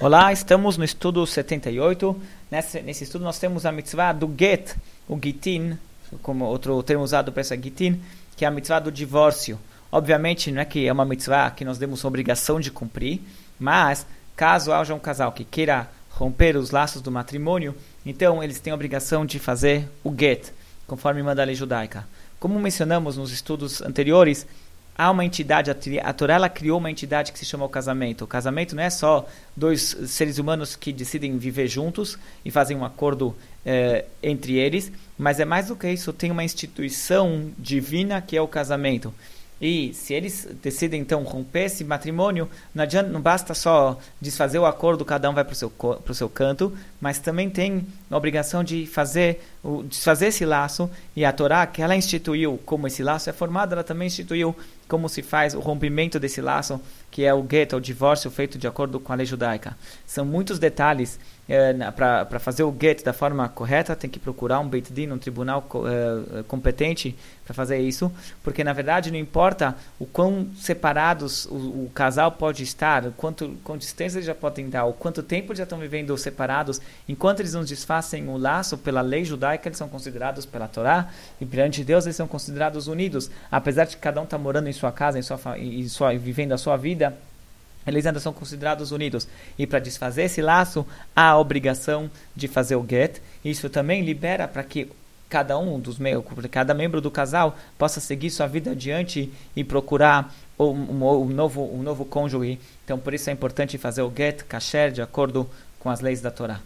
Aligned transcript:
Olá, 0.00 0.32
estamos 0.32 0.76
no 0.76 0.84
estudo 0.84 1.24
78. 1.24 2.20
Nesse, 2.50 2.82
nesse 2.82 3.04
estudo 3.04 3.22
nós 3.22 3.38
temos 3.38 3.64
a 3.64 3.70
mitzvah 3.70 4.12
do 4.12 4.30
get, 4.36 4.74
o 5.08 5.16
gitin, 5.22 5.78
como 6.20 6.44
outro 6.46 6.82
termo 6.82 7.04
usado 7.04 7.30
para 7.30 7.42
essa 7.42 7.56
gitin, 7.56 8.00
que 8.36 8.44
é 8.44 8.48
a 8.48 8.50
mitzvah 8.50 8.80
do 8.80 8.90
divórcio. 8.90 9.56
Obviamente 9.92 10.50
não 10.50 10.62
é 10.62 10.64
que 10.64 10.84
é 10.84 10.92
uma 10.92 11.04
mitzvah 11.04 11.48
que 11.52 11.64
nós 11.64 11.78
temos 11.78 12.04
obrigação 12.04 12.58
de 12.58 12.72
cumprir, 12.72 13.20
mas 13.58 14.04
caso 14.34 14.72
haja 14.72 14.92
um 14.92 14.98
casal 14.98 15.30
que 15.30 15.44
queira 15.44 15.88
romper 16.10 16.56
os 16.56 16.72
laços 16.72 17.00
do 17.00 17.12
matrimônio, 17.12 17.72
então 18.04 18.42
eles 18.42 18.58
têm 18.58 18.72
a 18.72 18.74
obrigação 18.74 19.24
de 19.24 19.38
fazer 19.38 19.88
o 20.02 20.12
get, 20.12 20.50
conforme 20.88 21.22
manda 21.22 21.40
a 21.40 21.44
lei 21.44 21.54
judaica. 21.54 22.04
Como 22.40 22.58
mencionamos 22.58 23.16
nos 23.16 23.32
estudos 23.32 23.80
anteriores, 23.80 24.44
há 24.96 25.10
uma 25.10 25.24
entidade, 25.24 25.70
a 25.70 26.12
Torá 26.12 26.34
ela 26.34 26.48
criou 26.48 26.78
uma 26.78 26.90
entidade 26.90 27.32
que 27.32 27.38
se 27.38 27.44
chama 27.44 27.64
o 27.64 27.68
casamento. 27.68 28.24
O 28.24 28.26
casamento 28.26 28.76
não 28.76 28.82
é 28.82 28.90
só 28.90 29.28
dois 29.56 29.96
seres 30.06 30.38
humanos 30.38 30.76
que 30.76 30.92
decidem 30.92 31.36
viver 31.36 31.66
juntos 31.66 32.18
e 32.44 32.50
fazem 32.50 32.76
um 32.76 32.84
acordo 32.84 33.34
eh, 33.66 34.04
entre 34.22 34.54
eles, 34.54 34.92
mas 35.18 35.40
é 35.40 35.44
mais 35.44 35.68
do 35.68 35.76
que 35.76 35.90
isso, 35.90 36.12
tem 36.12 36.30
uma 36.30 36.44
instituição 36.44 37.50
divina 37.58 38.20
que 38.22 38.36
é 38.36 38.40
o 38.40 38.48
casamento. 38.48 39.12
E 39.66 39.94
se 39.94 40.12
eles 40.12 40.46
decidem 40.62 41.00
então 41.00 41.22
romper 41.22 41.64
esse 41.64 41.82
matrimônio, 41.84 42.50
não, 42.74 42.82
adianta, 42.82 43.08
não 43.08 43.18
basta 43.18 43.54
só 43.54 43.98
desfazer 44.20 44.58
o 44.58 44.66
acordo, 44.66 45.06
cada 45.06 45.30
um 45.30 45.32
vai 45.32 45.42
para 45.42 45.54
o 45.54 45.56
seu, 45.56 45.72
seu 46.12 46.28
canto, 46.28 46.70
mas 47.00 47.18
também 47.18 47.48
tem 47.48 47.86
a 48.10 48.14
obrigação 48.14 48.62
de 48.62 48.84
fazer, 48.84 49.40
o, 49.62 49.82
desfazer 49.82 50.26
esse 50.26 50.44
laço. 50.44 50.90
E 51.16 51.24
a 51.24 51.32
Torá, 51.32 51.66
que 51.66 51.80
ela 51.80 51.96
instituiu 51.96 52.60
como 52.66 52.86
esse 52.86 53.02
laço 53.02 53.30
é 53.30 53.32
formado, 53.32 53.72
ela 53.72 53.82
também 53.82 54.06
instituiu 54.06 54.54
como 54.86 55.08
se 55.08 55.22
faz 55.22 55.54
o 55.54 55.60
rompimento 55.60 56.20
desse 56.20 56.42
laço, 56.42 56.78
que 57.10 57.24
é 57.24 57.32
o 57.32 57.42
gueto, 57.42 57.76
o 57.76 57.80
divórcio 57.80 58.30
feito 58.30 58.58
de 58.58 58.66
acordo 58.66 59.00
com 59.00 59.12
a 59.12 59.16
lei 59.16 59.24
judaica. 59.24 59.76
São 60.06 60.24
muitos 60.24 60.58
detalhes 60.58 61.18
é, 61.48 61.72
para 61.90 62.38
fazer 62.38 62.64
o 62.64 62.74
get 62.78 63.02
da 63.02 63.12
forma 63.12 63.48
correta, 63.48 63.94
tem 63.94 64.08
que 64.08 64.18
procurar 64.18 64.60
um 64.60 64.68
Beit 64.68 64.92
Din, 64.92 65.10
um 65.10 65.18
tribunal 65.18 65.66
é, 65.86 66.42
competente 66.44 67.14
para 67.44 67.54
fazer 67.54 67.78
isso, 67.78 68.10
porque 68.42 68.64
na 68.64 68.72
verdade 68.72 69.10
não 69.10 69.18
importa 69.18 69.53
o 69.98 70.06
quão 70.06 70.48
separados 70.56 71.46
o, 71.46 71.54
o 71.54 71.90
casal 71.94 72.32
pode 72.32 72.62
estar, 72.62 73.04
o 73.06 73.12
quanto 73.12 73.56
com 73.62 73.76
distância 73.76 74.18
eles 74.18 74.26
já 74.26 74.34
podem 74.34 74.68
dar, 74.68 74.84
o 74.84 74.92
quanto 74.92 75.22
tempo 75.22 75.54
já 75.54 75.64
estão 75.64 75.78
vivendo 75.78 76.16
separados, 76.16 76.80
enquanto 77.08 77.40
eles 77.40 77.54
não 77.54 77.64
desfazem 77.64 78.28
o 78.28 78.36
laço 78.36 78.78
pela 78.78 79.00
lei 79.00 79.24
judaica, 79.24 79.68
eles 79.68 79.78
são 79.78 79.88
considerados 79.88 80.44
pela 80.44 80.66
Torá, 80.66 81.08
e 81.40 81.46
perante 81.46 81.84
Deus 81.84 82.06
eles 82.06 82.16
são 82.16 82.26
considerados 82.26 82.86
unidos, 82.86 83.30
apesar 83.50 83.84
de 83.84 83.96
cada 83.96 84.20
um 84.20 84.24
estar 84.24 84.36
tá 84.36 84.42
morando 84.42 84.68
em 84.68 84.72
sua 84.72 84.90
casa, 84.90 85.18
em 85.18 85.22
sua, 85.22 85.58
em 85.58 85.88
sua, 85.88 86.16
vivendo 86.16 86.52
a 86.52 86.58
sua 86.58 86.76
vida, 86.76 87.16
eles 87.86 88.06
ainda 88.06 88.20
são 88.20 88.32
considerados 88.32 88.92
unidos. 88.92 89.28
E 89.58 89.66
para 89.66 89.78
desfazer 89.78 90.24
esse 90.24 90.40
laço, 90.40 90.86
há 91.14 91.30
a 91.30 91.38
obrigação 91.38 92.10
de 92.34 92.48
fazer 92.48 92.76
o 92.76 92.86
get. 92.88 93.20
Isso 93.44 93.68
também 93.68 94.02
libera 94.02 94.48
para 94.48 94.62
que 94.62 94.90
cada 95.34 95.58
um 95.58 95.80
dos 95.80 95.98
membros, 95.98 96.46
cada 96.48 96.72
membro 96.72 97.00
do 97.00 97.10
casal 97.10 97.58
possa 97.76 97.98
seguir 97.98 98.30
sua 98.30 98.46
vida 98.46 98.70
adiante 98.70 99.32
e 99.56 99.64
procurar 99.64 100.32
um, 100.56 100.66
um, 100.66 101.22
um, 101.22 101.24
novo, 101.24 101.60
um 101.74 101.82
novo 101.82 102.04
cônjuge. 102.04 102.60
Então, 102.84 103.00
por 103.00 103.12
isso 103.12 103.28
é 103.28 103.32
importante 103.32 103.76
fazer 103.76 104.02
o 104.02 104.12
get 104.16 104.44
kasher 104.44 104.92
de 104.92 105.02
acordo 105.02 105.50
com 105.80 105.90
as 105.90 105.98
leis 106.00 106.20
da 106.20 106.30
Torá. 106.30 106.60